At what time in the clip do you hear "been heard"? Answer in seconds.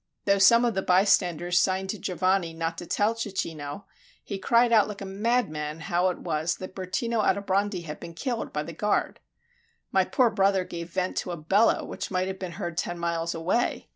12.39-12.77